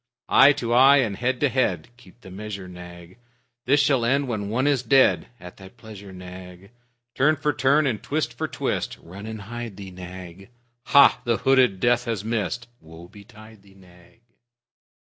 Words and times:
Eye 0.29 0.51
to 0.53 0.73
eye 0.73 0.97
and 0.97 1.15
head 1.15 1.39
to 1.41 1.49
head, 1.49 1.89
(Keep 1.95 2.21
the 2.21 2.31
measure, 2.31 2.67
Nag.) 2.67 3.19
This 3.65 3.79
shall 3.79 4.03
end 4.03 4.27
when 4.27 4.49
one 4.49 4.65
is 4.65 4.81
dead; 4.81 5.27
(At 5.39 5.57
thy 5.57 5.69
pleasure, 5.69 6.11
Nag.) 6.11 6.71
Turn 7.13 7.35
for 7.35 7.53
turn 7.53 7.85
and 7.85 8.01
twist 8.01 8.35
for 8.35 8.47
twist 8.47 8.97
(Run 8.99 9.27
and 9.27 9.41
hide 9.43 9.77
thee, 9.77 9.91
Nag.) 9.91 10.49
Hah! 10.85 11.21
The 11.23 11.37
hooded 11.37 11.79
Death 11.79 12.05
has 12.05 12.25
missed! 12.25 12.67
(Woe 12.79 13.09
betide 13.09 13.61
thee, 13.61 13.75
Nag!) 13.75 14.21